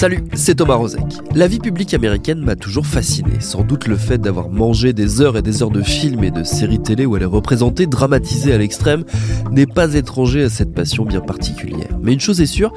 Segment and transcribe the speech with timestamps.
[0.00, 1.02] Salut, c'est Thomas Rozek.
[1.34, 3.38] La vie publique américaine m'a toujours fasciné.
[3.40, 6.42] Sans doute le fait d'avoir mangé des heures et des heures de films et de
[6.42, 9.04] séries télé où elle est représentée, dramatisée à l'extrême,
[9.50, 11.98] n'est pas étranger à cette passion bien particulière.
[12.00, 12.72] Mais une chose est sûre,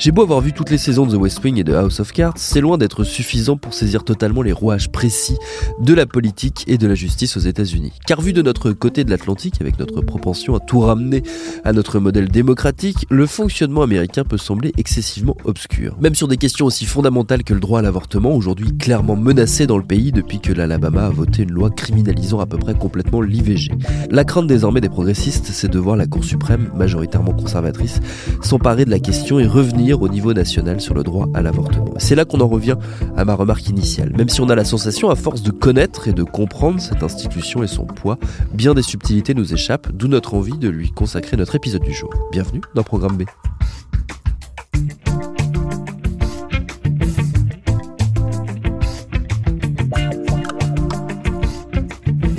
[0.00, 2.10] j'ai beau avoir vu toutes les saisons de The West Wing et de House of
[2.12, 5.36] Cards, c'est loin d'être suffisant pour saisir totalement les rouages précis
[5.78, 7.92] de la politique et de la justice aux États-Unis.
[8.06, 11.22] Car vu de notre côté de l'Atlantique, avec notre propension à tout ramener
[11.64, 15.98] à notre modèle démocratique, le fonctionnement américain peut sembler excessivement obscur.
[16.00, 19.76] Même sur des questions aussi fondamentales que le droit à l'avortement, aujourd'hui clairement menacé dans
[19.76, 23.72] le pays depuis que l'Alabama a voté une loi criminalisant à peu près complètement l'IVG.
[24.10, 28.00] La crainte désormais des progressistes, c'est de voir la Cour suprême, majoritairement conservatrice,
[28.40, 31.94] s'emparer de la question et revenir au niveau national sur le droit à l'avortement.
[31.98, 32.76] C'est là qu'on en revient
[33.16, 34.12] à ma remarque initiale.
[34.16, 37.62] Même si on a la sensation, à force de connaître et de comprendre cette institution
[37.62, 38.18] et son poids,
[38.52, 42.12] bien des subtilités nous échappent, d'où notre envie de lui consacrer notre épisode du jour.
[42.32, 43.22] Bienvenue dans Programme B.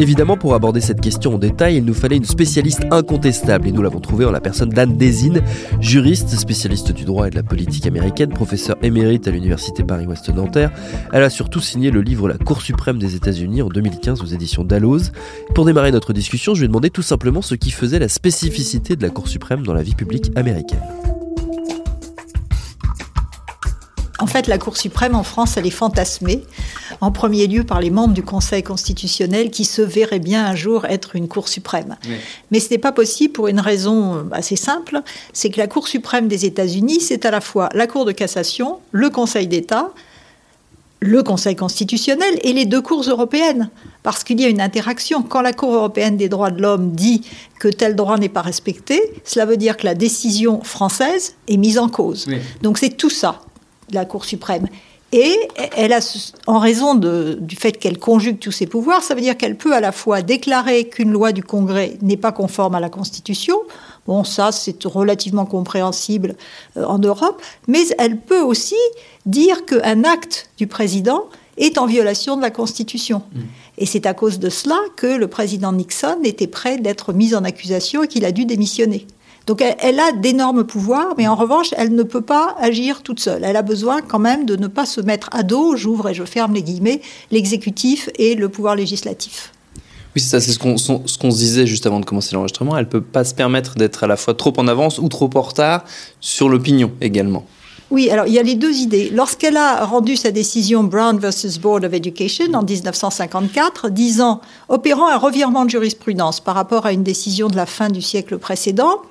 [0.02, 3.84] Évidemment, pour aborder cette question en détail, il nous fallait une spécialiste incontestable et nous
[3.84, 5.42] l'avons trouvée en la personne d'Anne Desine,
[5.80, 10.72] juriste, spécialiste du droit et de la politique américaine, professeur émérite à l'Université Paris-Ouest Nanterre.
[11.14, 14.64] Elle a surtout signé le livre La Cour suprême des États-Unis en 2015 aux éditions
[14.64, 15.12] Dalloz.
[15.54, 18.96] Pour démarrer notre discussion, je lui ai demandé tout simplement ce qui faisait la spécificité
[18.96, 20.82] de la Cour suprême dans la vie publique américaine.
[24.22, 26.44] En fait, la Cour suprême en France, elle est fantasmée,
[27.02, 30.86] en premier lieu par les membres du Conseil constitutionnel qui se verraient bien un jour
[30.86, 31.98] être une Cour suprême.
[32.06, 32.16] Oui.
[32.52, 35.02] Mais ce n'est pas possible pour une raison assez simple,
[35.34, 38.78] c'est que la Cour suprême des États-Unis, c'est à la fois la Cour de cassation,
[38.92, 39.90] le Conseil d'État,
[41.00, 43.72] le Conseil constitutionnel et les deux cours européennes.
[44.04, 45.24] Parce qu'il y a une interaction.
[45.24, 47.24] Quand la Cour européenne des droits de l'homme dit
[47.60, 51.80] que tel droit n'est pas respecté, cela veut dire que la décision française est mise
[51.80, 52.26] en cause.
[52.28, 52.38] Oui.
[52.62, 53.42] Donc c'est tout ça
[53.96, 54.68] la Cour suprême.
[55.14, 55.38] Et
[55.76, 56.00] elle a,
[56.48, 59.74] en raison de, du fait qu'elle conjugue tous ses pouvoirs, ça veut dire qu'elle peut
[59.74, 63.58] à la fois déclarer qu'une loi du Congrès n'est pas conforme à la Constitution.
[64.08, 66.36] Bon, ça, c'est relativement compréhensible
[66.78, 67.42] euh, en Europe.
[67.68, 68.78] Mais elle peut aussi
[69.26, 71.26] dire qu'un acte du président
[71.58, 73.22] est en violation de la Constitution.
[73.34, 73.40] Mmh.
[73.80, 77.44] Et c'est à cause de cela que le président Nixon était prêt d'être mis en
[77.44, 79.08] accusation et qu'il a dû démissionner.
[79.48, 83.44] Donc elle, a d'énormes pouvoirs, mais en revanche, elle ne peut pas agir toute seule.
[83.44, 86.24] Elle a besoin quand même de ne pas se mettre à dos, j'ouvre et je
[86.24, 89.52] ferme les guillemets, l'exécutif et le pouvoir législatif.
[90.16, 92.78] Oui, c'est ça, c'est ce qu'on ce se disait juste avant de commencer l'enregistrement.
[92.78, 95.42] Elle peut pas se permettre d'être à la fois trop en avance ou trop en
[95.42, 95.86] retard
[96.20, 97.46] sur l'opinion également.
[97.92, 99.10] Oui, alors il y a les deux idées.
[99.14, 105.18] Lorsqu'elle a rendu sa décision Brown versus Board of Education en 1954, disant, opérant un
[105.18, 109.02] revirement de jurisprudence par rapport à une décision de la fin du siècle précédent,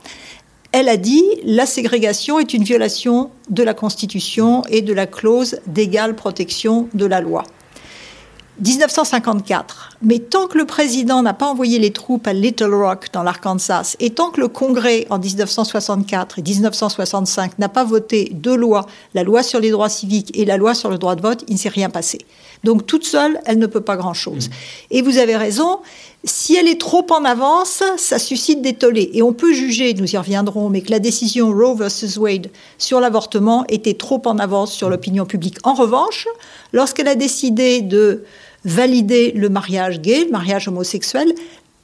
[0.73, 5.61] elle a dit la ségrégation est une violation de la Constitution et de la clause
[5.67, 7.45] d'égale protection de la loi.
[8.61, 9.91] 1954.
[10.03, 13.97] Mais tant que le président n'a pas envoyé les troupes à Little Rock dans l'Arkansas,
[14.01, 19.23] et tant que le Congrès en 1964 et 1965 n'a pas voté deux lois, la
[19.23, 21.59] loi sur les droits civiques et la loi sur le droit de vote, il ne
[21.59, 22.19] s'est rien passé.
[22.65, 24.49] Donc toute seule, elle ne peut pas grand-chose.
[24.49, 24.53] Mmh.
[24.91, 25.79] Et vous avez raison,
[26.25, 29.11] si elle est trop en avance, ça suscite des tollés.
[29.15, 33.01] Et on peut juger, nous y reviendrons, mais que la décision Roe versus Wade sur
[33.01, 35.57] l'avortement était trop en avance sur l'opinion publique.
[35.65, 36.29] En revanche,
[36.73, 38.25] lorsqu'elle a décidé de
[38.65, 41.35] valider le mariage gay, le mariage homosexuel,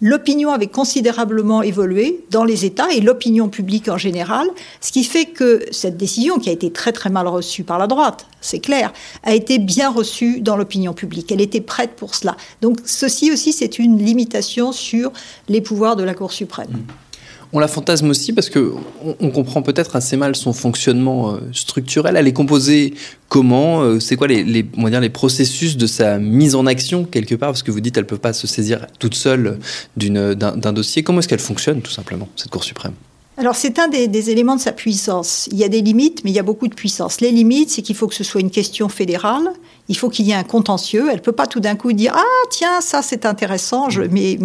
[0.00, 4.46] l'opinion avait considérablement évolué dans les États et l'opinion publique en général,
[4.81, 7.87] ce qui fait que cette décision, qui a été très très mal reçue par la
[7.87, 8.93] droite, c'est clair,
[9.23, 11.32] a été bien reçue dans l'opinion publique.
[11.32, 12.37] Elle était prête pour cela.
[12.61, 15.12] Donc ceci aussi, c'est une limitation sur
[15.49, 16.70] les pouvoirs de la Cour suprême.
[16.70, 17.06] Mmh.
[17.53, 18.75] On la fantasme aussi parce que
[19.21, 22.17] on, comprend peut-être assez mal son fonctionnement euh, structurel.
[22.17, 22.95] Elle est composée
[23.29, 26.67] comment euh, C'est quoi les, les, on va dire, les processus de sa mise en
[26.67, 29.59] action quelque part Parce que vous dites qu'elle ne peut pas se saisir toute seule
[29.97, 31.03] d'un dossier.
[31.03, 32.95] Comment est-ce qu'elle fonctionne tout simplement, cette Cour suprême?
[33.39, 35.47] Alors c'est un des, éléments de sa puissance.
[35.53, 37.21] Il y a des limites, mais il y a beaucoup de puissance.
[37.21, 39.51] Les limites, c'est qu'il faut que ce soit une question fédérale,
[39.89, 41.09] il faut qu'il y ait un contentieux.
[41.11, 44.39] Elle ne peut pas tout d'un coup dire⁇ Ah tiens, ça c'est intéressant, je vais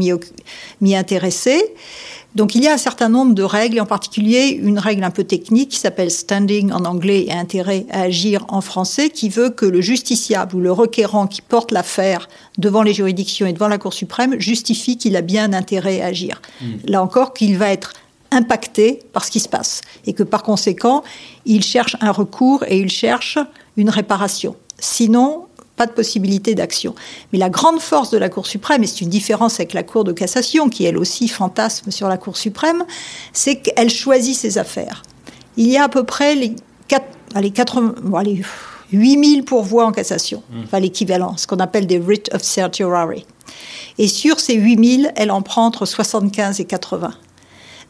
[0.82, 1.58] m'y intéresser⁇
[2.36, 5.12] donc il y a un certain nombre de règles, et en particulier une règle un
[5.12, 9.50] peu technique qui s'appelle standing en anglais et intérêt à agir en français, qui veut
[9.50, 13.78] que le justiciable ou le requérant qui porte l'affaire devant les juridictions et devant la
[13.78, 16.42] Cour suprême justifie qu'il a bien intérêt à agir.
[16.62, 16.76] Hmm.
[16.86, 17.94] Là encore, qu'il va être
[18.32, 21.04] impacté par ce qui se passe et que par conséquent,
[21.46, 23.38] il cherche un recours et il cherche
[23.76, 24.56] une réparation.
[24.80, 25.48] Sinon,
[25.82, 26.94] pas de possibilité d'action.
[27.34, 30.04] Mais la grande force de la Cour suprême, et c'est une différence avec la Cour
[30.04, 32.86] de cassation, qui elle aussi fantasme sur la Cour suprême,
[33.34, 35.02] c'est qu'elle choisit ses affaires.
[35.58, 36.54] Il y a à peu près les,
[36.88, 38.44] 4, allez, 80, allez,
[38.92, 40.60] 8000 pourvois en cassation, mmh.
[40.66, 43.26] enfin l'équivalent, ce qu'on appelle des writ of certiorari.
[43.98, 47.12] Et sur ces 8000, elle en prend entre 75 et 80.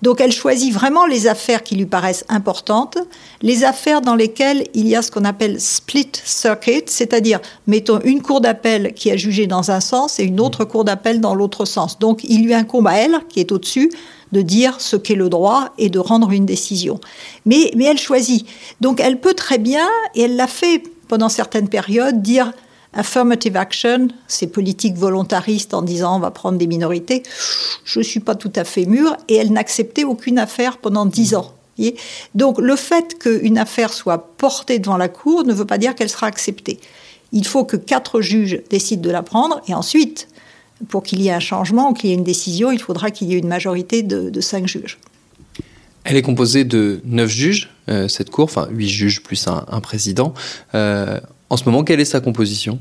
[0.01, 2.97] Donc elle choisit vraiment les affaires qui lui paraissent importantes,
[3.41, 8.21] les affaires dans lesquelles il y a ce qu'on appelle split circuit, c'est-à-dire, mettons, une
[8.21, 11.65] cour d'appel qui a jugé dans un sens et une autre cour d'appel dans l'autre
[11.65, 11.99] sens.
[11.99, 13.91] Donc il lui incombe à elle, qui est au-dessus,
[14.31, 16.99] de dire ce qu'est le droit et de rendre une décision.
[17.45, 18.47] Mais, mais elle choisit.
[18.79, 22.53] Donc elle peut très bien, et elle l'a fait pendant certaines périodes, dire
[22.93, 27.23] Affirmative action, c'est politique volontariste en disant on va prendre des minorités.
[27.85, 31.35] Je ne suis pas tout à fait mûre et elle n'acceptait aucune affaire pendant dix
[31.35, 31.53] ans.
[32.35, 36.09] Donc le fait qu'une affaire soit portée devant la Cour ne veut pas dire qu'elle
[36.09, 36.79] sera acceptée.
[37.31, 40.27] Il faut que quatre juges décident de la prendre et ensuite,
[40.89, 43.35] pour qu'il y ait un changement qu'il y ait une décision, il faudra qu'il y
[43.35, 44.99] ait une majorité de, cinq juges.
[46.03, 50.33] Elle est composée de neuf juges, euh, cette Cour, enfin huit juges plus un, président.
[50.73, 51.19] Euh,
[51.51, 52.79] en ce moment, quelle est sa composition?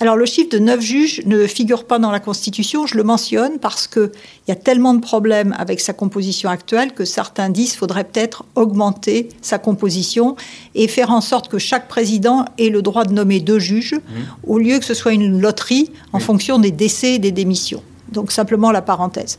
[0.00, 3.60] Alors le chiffre de 9 juges ne figure pas dans la Constitution, je le mentionne
[3.60, 4.10] parce qu'il
[4.48, 8.44] y a tellement de problèmes avec sa composition actuelle que certains disent qu'il faudrait peut-être
[8.56, 10.34] augmenter sa composition
[10.74, 14.48] et faire en sorte que chaque président ait le droit de nommer deux juges mmh.
[14.48, 17.84] au lieu que ce soit une loterie en fonction des décès et des démissions.
[18.10, 19.38] Donc simplement la parenthèse.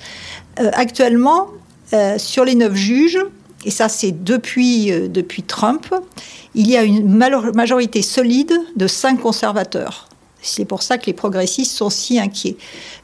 [0.60, 1.50] Euh, actuellement,
[1.94, 3.20] euh, sur les 9 juges,
[3.68, 5.94] et ça c'est depuis, euh, depuis Trump,
[6.56, 7.14] il y a une
[7.54, 10.08] majorité solide de cinq conservateurs.
[10.42, 12.56] C'est pour ça que les progressistes sont si inquiets.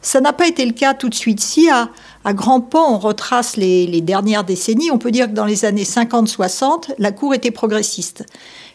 [0.02, 1.42] Ça n'a pas été le cas tout de suite.
[1.42, 1.90] Si à,
[2.34, 6.94] grands pas on retrace les, dernières décennies, on peut dire que dans les années 50-60,
[6.98, 8.26] la Cour était progressiste.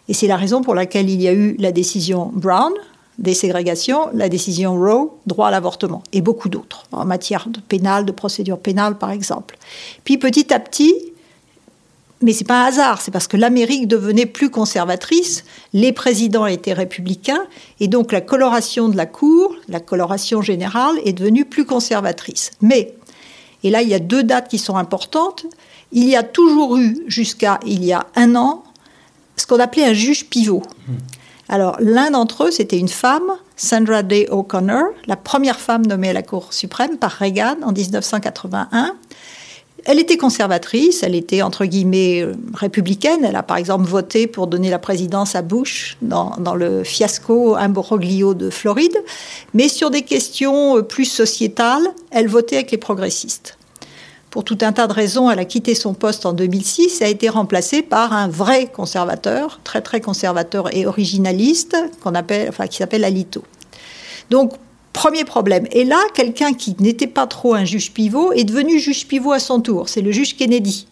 [0.09, 2.73] Et c'est la raison pour laquelle il y a eu la décision Brown,
[3.19, 8.05] des ségrégations, la décision Roe, droit à l'avortement, et beaucoup d'autres, en matière de pénale,
[8.05, 9.57] de procédure pénale par exemple.
[10.05, 10.95] Puis petit à petit,
[12.21, 16.73] mais c'est pas un hasard, c'est parce que l'Amérique devenait plus conservatrice, les présidents étaient
[16.73, 17.45] républicains,
[17.81, 22.51] et donc la coloration de la Cour, la coloration générale, est devenue plus conservatrice.
[22.61, 22.95] Mais,
[23.63, 25.47] et là il y a deux dates qui sont importantes,
[25.93, 28.65] il y a toujours eu, jusqu'à il y a un an,
[29.37, 30.63] ce qu'on appelait un juge pivot.
[31.49, 36.13] Alors l'un d'entre eux, c'était une femme, Sandra Day O'Connor, la première femme nommée à
[36.13, 38.95] la Cour suprême par Reagan en 1981.
[39.85, 43.25] Elle était conservatrice, elle était entre guillemets euh, républicaine.
[43.25, 48.35] Elle a par exemple voté pour donner la présidence à Bush dans, le fiasco imbroglio
[48.35, 48.97] de Floride.
[49.55, 53.57] Mais sur des questions euh, plus sociétales, elle votait avec les progressistes.
[54.31, 57.09] Pour tout un tas de raisons, elle a quitté son poste en 2006 et a
[57.09, 62.77] été remplacée par un vrai conservateur, très très conservateur et originaliste, qu'on appelle, enfin, qui
[62.77, 63.43] s'appelle Alito.
[64.29, 64.53] Donc
[64.99, 65.69] Premier problème.
[65.71, 69.39] Et là, quelqu'un qui n'était pas trop un juge pivot est devenu juge pivot à
[69.39, 69.89] son tour.
[69.89, 70.89] C'est le juge Kennedy,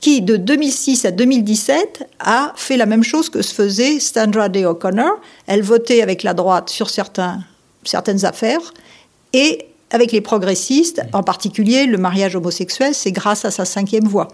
[0.00, 4.64] qui de 2006 à 2017 a fait la même chose que se faisait Sandra Day
[4.64, 5.20] O'Connor.
[5.46, 7.38] Elle votait avec la droite sur certains,
[7.84, 8.74] certaines affaires
[9.32, 14.26] et avec les progressistes, en particulier le mariage homosexuel, c'est grâce à sa cinquième voix.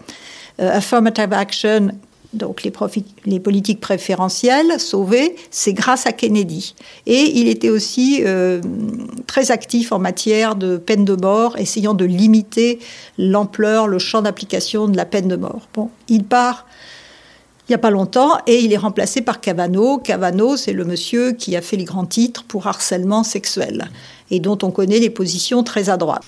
[0.58, 1.90] Euh, affirmative action
[2.32, 6.74] donc les, politiques préférentielles sauvées, c'est grâce à Kennedy.
[7.06, 8.60] Et il était aussi euh,
[9.26, 12.78] très actif en matière de peine de mort, essayant de limiter
[13.18, 15.68] l'ampleur, le champ d'application de la peine de mort.
[15.74, 16.66] Bon, il part
[17.68, 19.98] il n'y a pas longtemps et il est remplacé par Cavano.
[19.98, 23.88] Cavano, c'est le monsieur qui a fait les grands titres pour harcèlement sexuel
[24.30, 26.22] et dont on connaît les positions très à droite.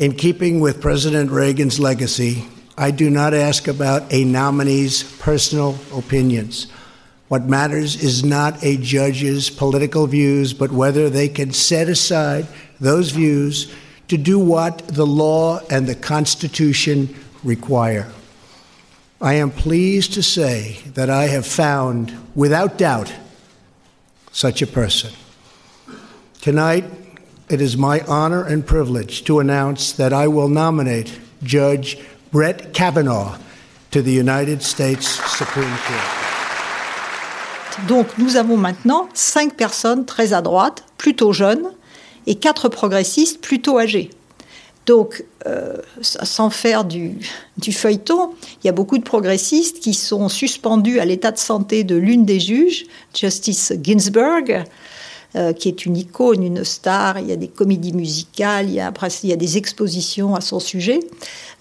[0.00, 2.38] In keeping with President Reagan's legacy,
[2.80, 6.66] I do not ask about a nominee's personal opinions.
[7.28, 12.46] What matters is not a judge's political views, but whether they can set aside
[12.80, 13.70] those views
[14.08, 18.10] to do what the law and the Constitution require.
[19.20, 23.12] I am pleased to say that I have found, without doubt,
[24.32, 25.12] such a person.
[26.40, 26.86] Tonight,
[27.50, 31.98] it is my honor and privilege to announce that I will nominate Judge
[32.32, 33.36] Brett Kavanaugh
[33.90, 37.86] to the United States Supreme Court.
[37.88, 41.72] Donc nous avons maintenant cinq personnes très à droite, plutôt jeunes,
[42.28, 44.10] et quatre progressistes plutôt âgés.
[44.86, 47.18] Donc, euh, sans faire du,
[47.58, 48.30] du, feuilleton,
[48.62, 52.24] il y a beaucoup de progressistes qui sont suspendus à l'état de santé de l'une
[52.24, 54.64] des juges, Justice Ginsburg,
[55.36, 57.18] euh, qui est une icône, une star.
[57.18, 60.34] Il y a des comédies musicales, il y a, après, il y a des expositions
[60.34, 61.00] à son sujet,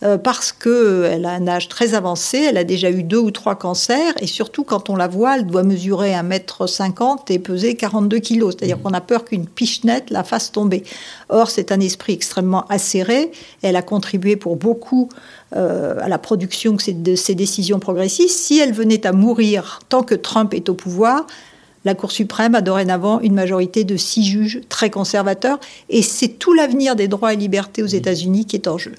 [0.03, 3.55] euh, parce qu'elle a un âge très avancé, elle a déjà eu deux ou trois
[3.55, 8.45] cancers, et surtout quand on la voit, elle doit mesurer 1m50 et peser 42 kg,
[8.49, 8.81] c'est-à-dire mmh.
[8.81, 10.83] qu'on a peur qu'une pichenette la fasse tomber.
[11.29, 15.09] Or, c'est un esprit extrêmement acéré, elle a contribué pour beaucoup
[15.55, 18.37] euh, à la production de ces décisions progressistes.
[18.37, 21.25] Si elle venait à mourir tant que Trump est au pouvoir,
[21.85, 25.59] la Cour suprême a dorénavant une majorité de six juges très conservateurs,
[25.89, 28.95] et c'est tout l'avenir des droits et libertés aux États-Unis qui est en jeu.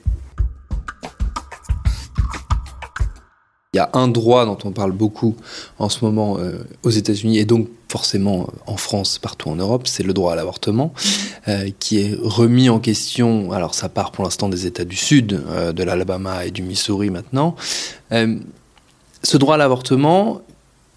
[3.73, 5.37] Il y a un droit dont on parle beaucoup
[5.79, 10.03] en ce moment euh, aux États-Unis et donc forcément en France, partout en Europe, c'est
[10.03, 10.93] le droit à l'avortement,
[11.47, 13.53] euh, qui est remis en question.
[13.53, 17.11] Alors ça part pour l'instant des États du Sud, euh, de l'Alabama et du Missouri
[17.11, 17.55] maintenant.
[18.11, 20.41] ce droit à l'avortement,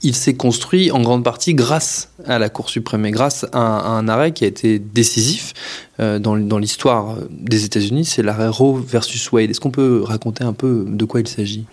[0.04, 4.08] il s'est construit en grande partie grâce à la Cour suprême et grâce à un,
[4.10, 5.54] arrêt qui a été décisif
[6.00, 9.50] euh, dans, l'histoire des États-Unis, c'est l'arrêt Roe versus Wade.
[9.50, 11.66] Est-ce qu'on peut raconter un peu de quoi il s'agit?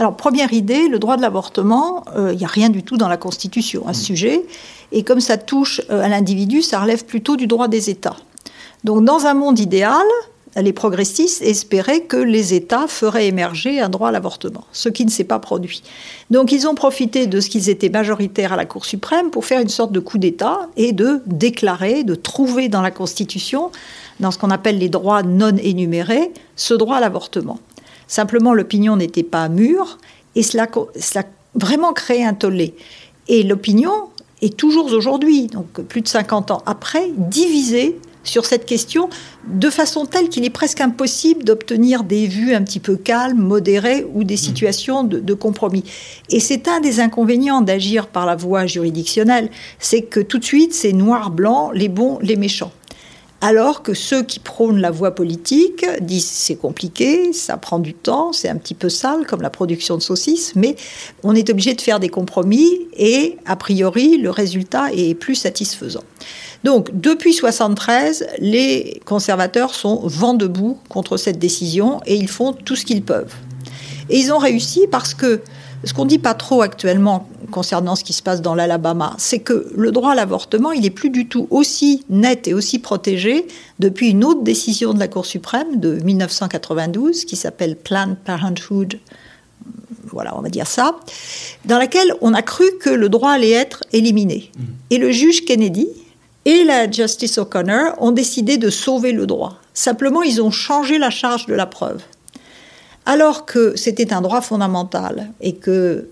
[0.00, 3.08] Alors, première idée, le droit de l'avortement, il euh, n'y a rien du tout dans
[3.08, 4.42] la Constitution à ce sujet.
[4.90, 8.16] Et comme ça touche euh, à l'individu, ça relève plutôt du droit des États.
[8.82, 10.04] Donc, dans un monde idéal,
[10.56, 15.10] les progressistes espéraient que les États feraient émerger un droit à l'avortement, ce qui ne
[15.10, 15.82] s'est pas produit.
[16.30, 19.60] Donc ils ont profité de ce qu'ils étaient majoritaires à la Cour suprême pour faire
[19.60, 23.70] une sorte de coup d'État et de déclarer, de trouver dans la Constitution,
[24.20, 27.58] dans ce qu'on appelle les droits non énumérés, ce droit à l'avortement.
[28.06, 29.98] Simplement, l'opinion n'était pas mûre
[30.36, 30.68] et cela,
[30.98, 32.74] cela vraiment créé un tollé.
[33.28, 34.08] Et l'opinion
[34.42, 39.08] est toujours aujourd'hui, donc plus de 50 ans après, divisée sur cette question
[39.46, 44.06] de façon telle qu'il est presque impossible d'obtenir des vues un petit peu calmes, modérées
[44.14, 44.38] ou des mmh.
[44.38, 45.84] situations de, compromis.
[46.30, 50.72] Et c'est un des inconvénients d'agir par la voie juridictionnelle, c'est que tout de suite
[50.74, 52.72] c'est noir-blanc, les bons, les méchants.
[53.46, 58.32] Alors que ceux qui prônent la voie politique disent c'est compliqué, ça prend du temps,
[58.32, 60.76] c'est un petit peu sale comme la production de saucisses, mais
[61.22, 66.04] on est obligé de faire des compromis et a priori le résultat est plus satisfaisant.
[66.64, 72.76] Donc, depuis 1973, les conservateurs sont vent debout contre cette décision et ils font tout
[72.76, 73.34] ce qu'ils peuvent.
[74.08, 75.42] Et ils ont réussi parce que
[75.84, 79.70] ce qu'on dit pas trop actuellement concernant ce qui se passe dans l'Alabama, c'est que
[79.74, 83.46] le droit à l'avortement, il est plus du tout aussi net et aussi protégé
[83.78, 88.98] depuis une autre décision de la Cour suprême de 1992 qui s'appelle Planned Parenthood
[90.06, 90.96] voilà, on va dire ça,
[91.64, 94.50] dans laquelle on a cru que le droit allait être éliminé.
[94.56, 94.62] Mmh.
[94.90, 95.88] Et le juge Kennedy,
[96.44, 99.56] et la Justice O'Connor ont décidé de sauver le droit.
[99.72, 102.02] Simplement, ils ont changé la charge de la preuve.
[103.06, 106.06] Alors que c'était un droit fondamental et que euh,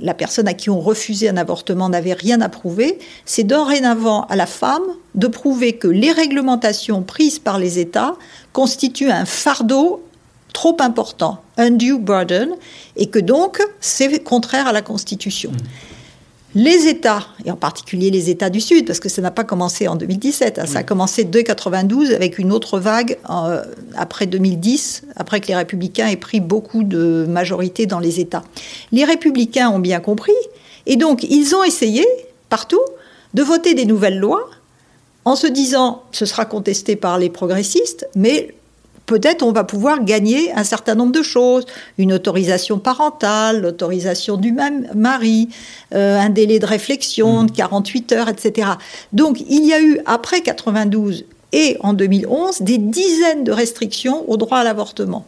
[0.00, 4.34] la personne à qui on refusait un avortement n'avait rien à prouver, c'est dorénavant à
[4.34, 4.82] la femme
[5.14, 8.16] de prouver que les réglementations prises par les États
[8.52, 10.02] constituent un fardeau
[10.52, 12.50] trop important, undue burden,
[12.96, 15.52] et que donc c'est contraire à la Constitution.
[15.52, 15.91] Mmh.
[16.54, 19.88] Les États, et en particulier les États du Sud, parce que ça n'a pas commencé
[19.88, 23.64] en 2017, hein, ça a commencé dès 92 avec une autre vague euh,
[23.96, 28.42] après 2010, après que les républicains aient pris beaucoup de majorité dans les États.
[28.92, 30.32] Les républicains ont bien compris,
[30.84, 32.06] et donc ils ont essayé,
[32.50, 32.82] partout,
[33.32, 34.50] de voter des nouvelles lois
[35.24, 38.54] en se disant ce sera contesté par les progressistes, mais
[39.12, 41.66] peut-être on va pouvoir gagner un certain nombre de choses.
[41.98, 45.50] Une autorisation parentale, l'autorisation du même mari,
[45.94, 48.70] euh, un délai de réflexion de 48 heures, etc.
[49.12, 54.38] Donc il y a eu, après 92 et en 2011, des dizaines de restrictions au
[54.38, 55.26] droit à l'avortement.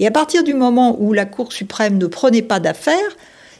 [0.00, 3.16] Et à partir du moment où la Cour suprême ne prenait pas d'affaire,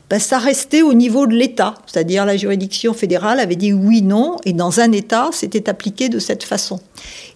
[0.08, 1.76] ben, ça restait au niveau de l'État.
[1.86, 6.18] C'est-à-dire la juridiction fédérale avait dit oui, non, et dans un État, c'était appliqué de
[6.18, 6.80] cette façon.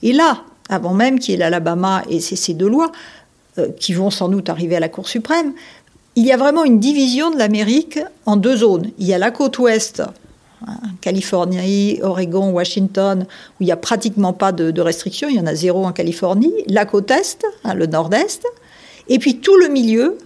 [0.03, 2.93] Et là, avant même qu'il y ait l'Alabama et ces deux lois,
[3.59, 5.53] euh, qui vont sans doute arriver à la Cour suprême,
[6.17, 8.91] il y a vraiment une division de l'Amérique en deux zones.
[8.99, 10.03] Il y a la côte ouest,
[10.67, 15.47] hein, Californie, Oregon, Washington, où il n'y a pratiquement pas de, restrictions, il y en
[15.47, 18.45] a zéro en Californie, la côte est, hein, le nord-est,
[19.09, 20.19] et puis tout le milieu,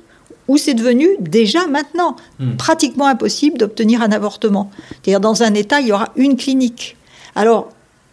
[0.47, 2.57] où c'est devenu déjà maintenant hmm.
[2.57, 4.71] pratiquement impossible d'obtenir un avortement.
[4.89, 6.97] C'est-à-dire dans un État, il y aura une clinique.
[7.35, 7.69] Alors,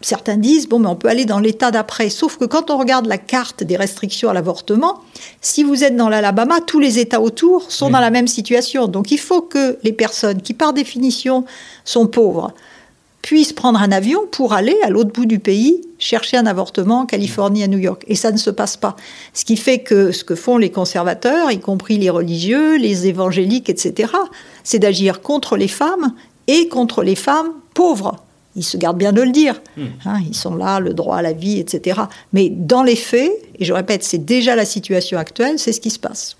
[0.06, 2.10] certains disent, bon, mais on peut aller dans l'état d'après.
[2.10, 5.02] Sauf que quand on regarde la carte des restrictions à l'avortement,
[5.42, 8.88] si vous êtes dans l'Alabama, tous les États autour sont dans la même situation.
[8.88, 11.46] Donc il faut que les personnes qui, par définition,
[11.86, 12.54] sont pauvres,
[13.24, 17.06] puissent prendre un avion pour aller à l'autre bout du pays chercher un avortement en
[17.08, 18.04] Californie, à New York.
[18.06, 18.96] Et ça ne se passe pas.
[19.34, 23.70] Ce qui fait que ce que font les conservateurs, y compris les religieux, les évangéliques,
[23.70, 24.14] etc.,
[24.64, 26.14] c'est d'agir contre les femmes
[26.46, 28.25] et contre les femmes pauvres.
[28.56, 29.62] Ils se gardent bien de le dire.
[29.78, 29.86] Hmm.
[30.06, 32.02] Hein, ils sont là, le droit à la vie, etc.
[32.34, 35.90] Mais dans les faits, et je répète, c'est déjà la situation actuelle, c'est ce qui
[35.90, 36.38] se passe.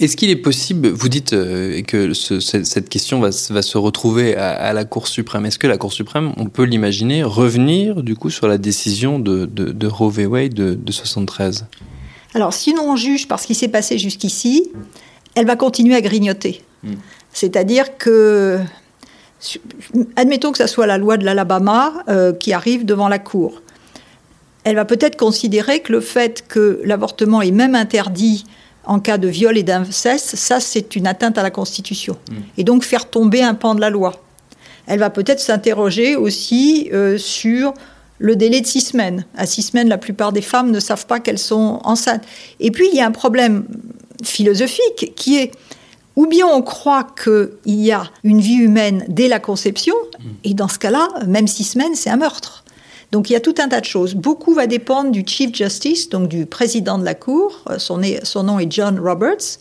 [0.00, 4.84] Est-ce qu'il est possible, vous dites euh, que cette question va, se retrouver à, la
[4.84, 8.58] Cour suprême, est-ce que la Cour suprême, on peut l'imaginer, revenir du coup sur la
[8.58, 10.26] décision de, Roe v.
[10.26, 11.66] Wade de, de 73
[12.34, 14.68] Alors sinon on juge parce qu'il s'est passé jusqu'ici,
[15.36, 16.62] elle va continuer à grignoter.
[16.82, 16.94] Hmm.
[17.32, 18.58] C'est-à-dire que,
[20.16, 23.62] admettons que ce soit la loi de l'Alabama euh, qui arrive devant la Cour,
[24.64, 28.46] elle va peut-être considérer que le fait que l'avortement est même interdit
[28.86, 32.16] en cas de viol et d'inceste, ça c'est une atteinte à la Constitution.
[32.30, 32.34] Mm.
[32.58, 34.22] Et donc faire tomber un pan de la loi.
[34.86, 37.72] Elle va peut-être s'interroger aussi euh, sur
[38.18, 39.26] le délai de six semaines.
[39.36, 42.24] À six semaines, la plupart des femmes ne savent pas qu'elles sont enceintes.
[42.60, 43.64] Et puis il y a un problème
[44.22, 45.50] philosophique qui est
[46.16, 50.22] ou bien on croit qu'il y a une vie humaine dès la conception, mm.
[50.44, 52.64] et dans ce cas-là, même six semaines, c'est un meurtre.
[53.14, 54.14] Donc il y a tout un tas de choses.
[54.14, 57.62] Beaucoup va dépendre du Chief Justice, donc du président de la Cour.
[57.70, 59.60] Euh, son, son nom est John Roberts.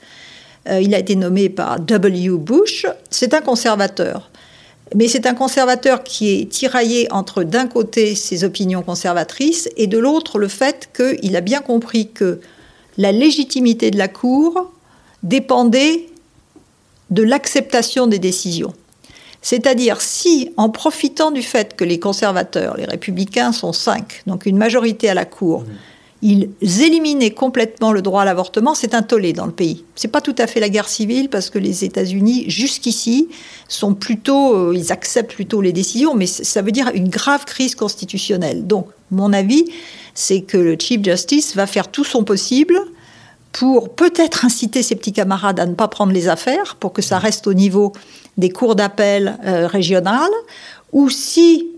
[0.70, 2.30] Euh, il a été nommé par W.
[2.38, 2.88] Bush.
[3.12, 4.32] C'est un conservateur.
[4.96, 9.98] Mais c'est un conservateur qui est tiraillé entre d'un côté ses opinions conservatrices et de
[9.98, 12.40] l'autre le fait qu'il a bien compris que
[12.98, 14.72] la légitimité de la Cour
[15.24, 16.08] dépendait
[17.14, 18.74] de l'acceptation des décisions.
[19.42, 24.58] C'est-à-dire si, en profitant du fait que les conservateurs, les républicains sont cinq, donc une
[24.58, 25.66] majorité à la Cour,
[26.26, 29.84] ils éliminaient complètement le droit à l'avortement, c'est un tollé dans le pays.
[29.96, 33.28] C'est pas tout à fait la guerre civile parce que les États-Unis, jusqu'ici,
[33.68, 37.76] sont plutôt, euh, ils acceptent plutôt les décisions, mais ça veut dire une grave crise
[37.76, 38.66] constitutionnelle.
[38.66, 39.66] Donc, mon avis,
[40.14, 42.80] c'est que le Chief Justice va faire tout son possible
[43.54, 47.20] pour peut-être inciter ses petits camarades à ne pas prendre les affaires, pour que ça
[47.20, 47.94] reste au niveau
[48.36, 50.32] des cours d'appel euh, régionales,
[50.92, 51.70] ou si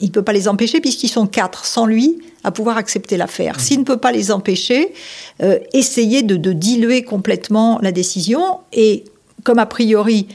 [0.00, 3.56] il ne peut pas les empêcher, puisqu'ils sont quatre sans lui, à pouvoir accepter l'affaire.
[3.56, 3.60] Mmh.
[3.60, 4.92] S'il ne peut pas les empêcher,
[5.42, 8.58] euh, essayer de, de, diluer complètement la décision.
[8.72, 9.04] Et
[9.44, 10.26] comme a priori,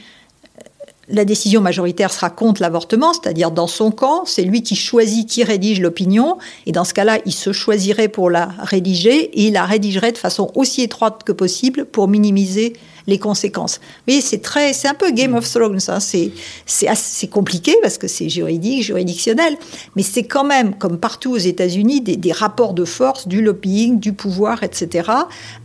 [1.08, 5.44] la décision majoritaire sera contre l'avortement, c'est-à-dire dans son camp, c'est lui qui choisit qui
[5.44, 9.64] rédige l'opinion, et dans ce cas-là, il se choisirait pour la rédiger, et il la
[9.64, 12.72] rédigerait de façon aussi étroite que possible pour minimiser
[13.06, 13.80] les conséquences.
[14.08, 15.78] Mais c'est très, c'est un peu Game of Thrones.
[15.88, 16.00] Hein.
[16.00, 16.32] C'est,
[16.66, 19.56] c'est compliqué parce que c'est juridique, juridictionnel,
[19.94, 24.12] mais c'est quand même, comme partout aux États-Unis, des, rapports de force, du lobbying, du
[24.12, 25.08] pouvoir, etc.,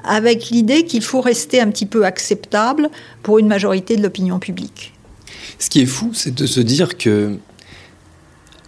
[0.04, 2.90] avec l'idée qu'il faut rester un petit peu acceptable
[3.24, 4.94] pour une majorité de l'opinion publique.
[5.60, 7.38] Ce qui est fou, c'est de se dire que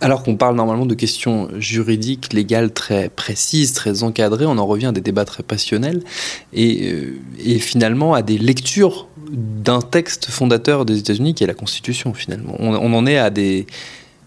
[0.04, 4.88] alors qu'on parle normalement de questions juridiques, légales très précises, très encadrées, on en revient
[4.88, 6.04] à des débats très passionnels
[6.52, 12.14] et, euh, finalement à des lectures d'un texte fondateur des États-Unis qui est la Constitution
[12.14, 12.54] finalement.
[12.60, 13.66] On, en est à des...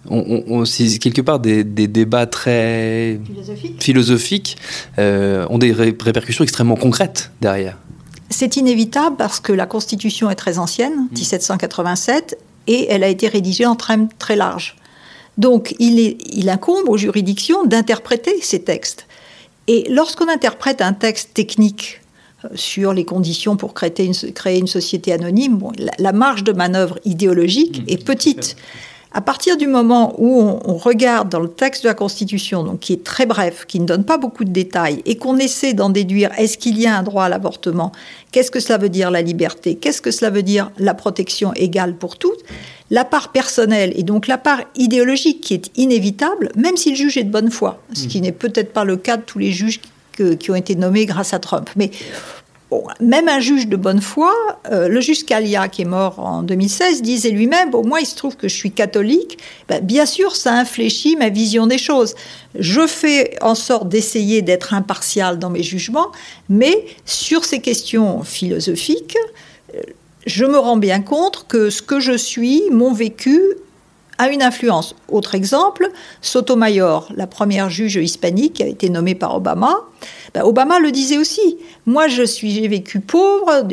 [0.09, 3.20] On, quelque part des, débats très
[3.78, 4.56] philosophiques,
[4.98, 7.76] euh, ont des répercussions extrêmement concrètes derrière.
[8.30, 12.70] C'est inévitable parce que la Constitution est très ancienne, 1787, mmh.
[12.70, 14.76] et elle a été rédigée en très, très large.
[15.38, 19.06] Donc il, incombe aux juridictions d'interpréter ces textes.
[19.68, 22.00] Et lorsqu'on interprète un texte technique
[22.44, 25.58] euh, sur les conditions pour créer une, société anonyme,
[25.98, 28.56] la, marge de manœuvre idéologique mmh, est petite.
[29.16, 32.92] À partir du moment où on, regarde dans le texte de la Constitution, donc qui
[32.92, 36.33] est très bref, qui ne donne pas beaucoup de détails, et qu'on essaie d'en déduire
[36.37, 37.92] est-ce qu'il y a un droit à l'avortement,
[38.31, 41.96] qu'est-ce que cela veut dire la liberté, qu'est-ce que cela veut dire la protection égale
[41.96, 42.40] pour toutes,
[42.90, 47.16] la part personnelle et donc la part idéologique qui est inévitable, même si le juge
[47.16, 48.24] est de bonne foi, ce qui mmh.
[48.24, 49.81] n'est peut-être pas le cas de tous les juges
[50.38, 51.70] qui ont été nommés grâce à Trump.
[51.76, 51.90] Mais
[53.00, 54.35] même un juge de bonne foi,
[54.70, 58.16] euh, le juge Scalia, qui est mort en 2016, disait lui-même Bon, moi, il se
[58.16, 59.38] trouve que je suis catholique.
[59.68, 62.14] Ben, bien sûr, ça infléchit ma vision des choses.
[62.59, 66.11] Je fais en sorte d'essayer d'être impartial dans mes jugements,
[66.48, 69.16] mais sur ces questions philosophiques,
[69.74, 69.81] euh,
[70.26, 73.40] je me rends bien compte que ce que je suis, mon vécu,
[74.18, 74.94] a une influence.
[75.09, 75.90] Autre exemple,
[76.22, 79.74] Sotomayor, la première juge hispanique qui a été nommée par Obama,
[80.35, 81.59] Ben, Obama le disait aussi.
[81.87, 83.66] Moi, je suis, j'ai vécu pauvre,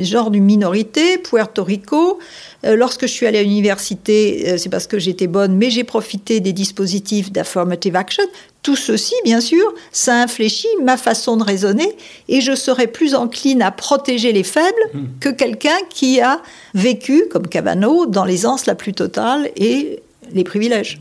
[0.00, 2.18] genre d'une minorité, Puerto Rico.
[2.64, 5.84] Euh, lorsque je suis allée à l'université, euh, c'est parce que j'étais bonne, mais j'ai
[5.84, 8.24] profité des dispositifs d'affirmative action.
[8.62, 11.96] Tout ceci, bien sûr, ça infléchit ma façon de raisonner
[12.28, 15.06] et je serai plus encline à protéger les faibles hmm.
[15.20, 16.40] que quelqu'un qui a
[16.74, 20.00] vécu, comme Cavano, dans l'aisance la plus totale et
[20.32, 21.00] les privilèges.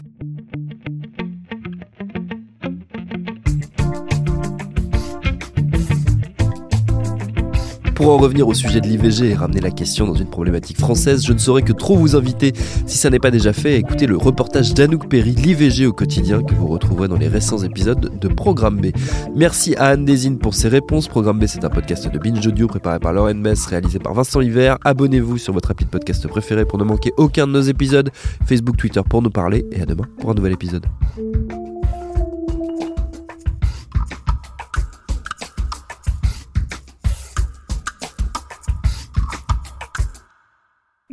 [7.97, 11.25] Pour en revenir au sujet de l'IVG et ramener la question dans une problématique française,
[11.25, 12.53] je ne saurais que trop vous inviter,
[12.85, 16.43] si ça n'est pas déjà fait, à écouter le reportage d'Anouk Perry, l'IVG au quotidien,
[16.43, 18.91] que vous retrouverez dans les récents épisodes de Programme B.
[19.35, 21.07] Merci à Anne Desine pour ses réponses.
[21.07, 24.41] Programme B, c'est un podcast de Binge Audio préparé par Lauren Mess, réalisé par Vincent
[24.41, 24.77] Hiver.
[24.85, 28.11] Abonnez-vous sur votre appli de podcast préféré pour ne manquer aucun de nos épisodes.
[28.45, 29.65] Facebook, Twitter pour nous parler.
[29.71, 30.85] Et à demain pour un nouvel épisode.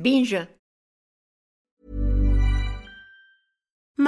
[0.05, 0.47] Binge.